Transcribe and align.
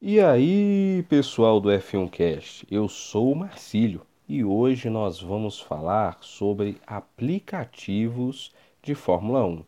E 0.00 0.20
aí, 0.20 1.04
pessoal 1.08 1.58
do 1.58 1.70
F1 1.70 2.08
Cast, 2.08 2.64
eu 2.70 2.88
sou 2.88 3.32
o 3.32 3.36
Marcílio 3.36 4.02
e 4.28 4.44
hoje 4.44 4.88
nós 4.88 5.20
vamos 5.20 5.60
falar 5.60 6.18
sobre 6.20 6.76
aplicativos 6.86 8.54
de 8.80 8.94
Fórmula 8.94 9.44
1, 9.44 9.64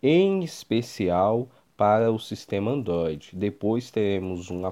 em 0.00 0.44
especial 0.44 1.48
para 1.76 2.12
o 2.12 2.18
sistema 2.20 2.70
Android. 2.70 3.30
Depois 3.32 3.90
teremos 3.90 4.52
um, 4.52 4.62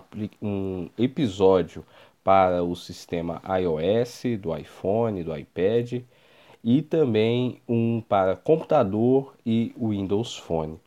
um 0.41 0.89
episódio 0.97 1.85
para 2.23 2.63
o 2.63 2.77
sistema 2.77 3.43
iOS, 3.61 4.39
do 4.41 4.57
iPhone, 4.57 5.25
do 5.25 5.37
iPad 5.37 6.03
e 6.63 6.83
também 6.83 7.61
um 7.69 8.01
para 8.01 8.37
computador 8.37 9.35
e 9.45 9.75
Windows 9.77 10.37
Phone. 10.37 10.79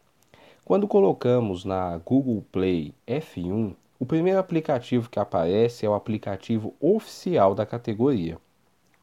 Quando 0.63 0.87
colocamos 0.87 1.65
na 1.65 1.97
Google 1.97 2.41
Play 2.53 2.93
F1, 3.05 3.75
o 4.00 4.05
primeiro 4.05 4.39
aplicativo 4.39 5.10
que 5.10 5.20
aparece 5.20 5.86
é 5.86 5.89
o 5.89 5.93
aplicativo 5.93 6.74
oficial 6.79 7.56
da 7.56 7.65
categoria. 7.65 8.38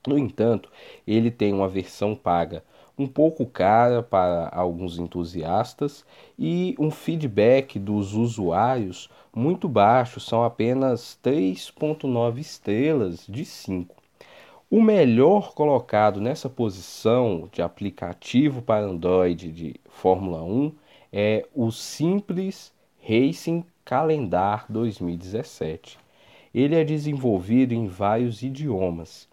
No 0.07 0.19
entanto, 0.19 0.71
ele 1.07 1.31
tem 1.31 1.53
uma 1.53 1.69
versão 1.69 2.15
paga 2.15 2.65
um 3.01 3.07
pouco 3.07 3.47
cara 3.47 4.03
para 4.03 4.51
alguns 4.53 4.98
entusiastas 4.98 6.05
e 6.39 6.75
um 6.79 6.91
feedback 6.91 7.79
dos 7.79 8.12
usuários 8.12 9.09
muito 9.34 9.69
baixo, 9.69 10.21
são 10.21 10.45
apenas 10.45 11.19
3.9 11.25 12.39
estrelas 12.39 13.25
de 13.27 13.45
5. 13.45 13.97
O 14.70 14.83
melhor 14.83 15.55
colocado 15.55 16.20
nessa 16.20 16.48
posição 16.48 17.48
de 17.51 17.62
aplicativo 17.62 18.61
para 18.61 18.84
Android 18.84 19.51
de 19.51 19.75
Fórmula 19.89 20.43
1 20.43 20.73
é 21.12 21.47
o 21.55 21.70
Simples 21.70 22.73
Racing 23.03 23.65
Calendar 23.84 24.66
2017. 24.69 25.98
Ele 26.55 26.75
é 26.75 26.84
desenvolvido 26.84 27.73
em 27.73 27.87
vários 27.87 28.43
idiomas, 28.43 29.28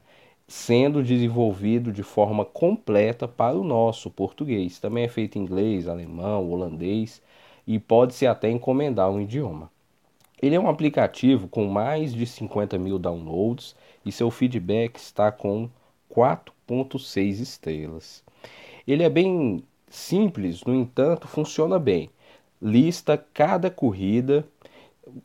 sendo 0.47 1.03
desenvolvido 1.03 1.91
de 1.91 2.03
forma 2.03 2.45
completa 2.45 3.27
para 3.27 3.57
o 3.57 3.63
nosso 3.63 4.09
português. 4.09 4.79
Também 4.79 5.03
é 5.03 5.07
feito 5.07 5.37
em 5.37 5.41
inglês, 5.41 5.87
alemão, 5.87 6.51
holandês 6.51 7.21
e 7.65 7.77
pode-se 7.79 8.25
até 8.25 8.49
encomendar 8.49 9.09
um 9.09 9.21
idioma. 9.21 9.69
Ele 10.41 10.55
é 10.55 10.59
um 10.59 10.69
aplicativo 10.69 11.47
com 11.47 11.65
mais 11.67 12.13
de 12.13 12.25
50 12.25 12.77
mil 12.77 12.99
downloads 12.99 13.75
e 14.05 14.11
seu 14.11 14.29
feedback 14.29 14.97
está 14.97 15.31
com 15.31 15.69
4.6 16.13 17.41
estrelas. 17.41 18.23
Ele 18.87 19.03
é 19.03 19.09
bem 19.09 19.63
simples, 19.89 20.63
no 20.63 20.73
entanto, 20.75 21.27
funciona 21.27 21.79
bem 21.79 22.09
lista 22.61 23.17
cada 23.33 23.69
corrida. 23.69 24.45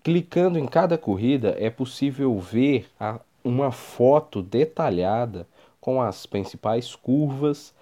Clicando 0.02 0.58
em 0.58 0.66
cada 0.66 0.97
corrida 0.97 1.56
é 1.58 1.69
possível 1.69 2.38
ver 2.38 2.86
a, 3.00 3.19
uma 3.42 3.72
foto 3.72 4.41
detalhada 4.41 5.47
com 5.80 6.00
as 6.00 6.25
principais 6.25 6.94
curvas, 6.94 7.75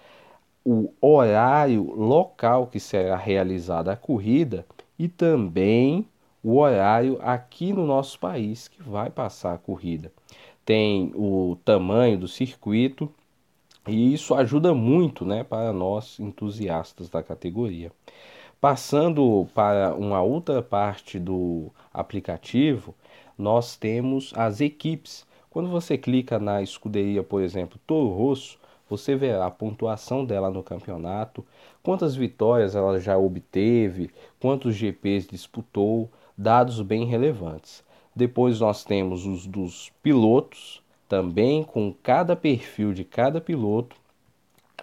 o 0.65 0.91
horário 0.99 1.93
local 1.93 2.67
que 2.67 2.79
será 2.79 3.15
realizada 3.15 3.91
a 3.91 3.95
corrida 3.95 4.65
e 4.97 5.07
também 5.07 6.07
o 6.43 6.57
horário 6.57 7.19
aqui 7.21 7.71
no 7.71 7.85
nosso 7.85 8.19
país 8.19 8.67
que 8.67 8.81
vai 8.81 9.09
passar 9.09 9.53
a 9.53 9.57
corrida. 9.57 10.11
Tem 10.65 11.11
o 11.15 11.57
tamanho 11.63 12.17
do 12.17 12.27
circuito 12.27 13.11
e 13.87 14.13
isso 14.13 14.33
ajuda 14.33 14.73
muito 14.73 15.25
né, 15.25 15.43
para 15.43 15.73
nós 15.73 16.19
entusiastas 16.19 17.09
da 17.09 17.23
categoria. 17.23 17.91
Passando 18.61 19.47
para 19.55 19.95
uma 19.95 20.21
outra 20.21 20.61
parte 20.61 21.17
do 21.17 21.71
aplicativo, 21.91 22.93
nós 23.35 23.75
temos 23.75 24.31
as 24.35 24.61
equipes. 24.61 25.25
Quando 25.49 25.67
você 25.67 25.97
clica 25.97 26.37
na 26.37 26.61
escuderia, 26.61 27.23
por 27.23 27.41
exemplo, 27.41 27.79
Toro 27.87 28.09
Rosso, 28.09 28.59
você 28.87 29.15
verá 29.15 29.47
a 29.47 29.51
pontuação 29.51 30.23
dela 30.23 30.51
no 30.51 30.61
campeonato, 30.61 31.43
quantas 31.81 32.15
vitórias 32.15 32.75
ela 32.75 32.99
já 32.99 33.17
obteve, 33.17 34.11
quantos 34.39 34.75
GPs 34.75 35.25
disputou, 35.25 36.11
dados 36.37 36.83
bem 36.83 37.05
relevantes. 37.05 37.83
Depois 38.15 38.59
nós 38.59 38.83
temos 38.83 39.25
os 39.25 39.47
dos 39.47 39.91
pilotos, 40.03 40.83
também 41.09 41.63
com 41.63 41.91
cada 42.03 42.35
perfil 42.35 42.93
de 42.93 43.03
cada 43.03 43.41
piloto, 43.41 43.95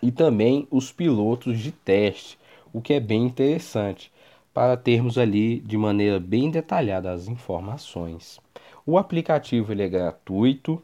e 0.03 0.11
também 0.11 0.67
os 0.69 0.91
pilotos 0.91 1.61
de 1.61 1.71
teste 1.71 2.37
o 2.79 2.81
que 2.81 2.95
é 2.95 3.01
bem 3.01 3.25
interessante 3.25 4.13
para 4.55 4.77
termos 4.77 5.19
ali 5.19 5.59
de 5.59 5.77
maneira 5.77 6.21
bem 6.21 6.49
detalhada 6.49 7.11
as 7.11 7.27
informações. 7.27 8.39
O 8.87 8.97
aplicativo 8.97 9.73
ele 9.73 9.83
é 9.83 9.89
gratuito 9.89 10.81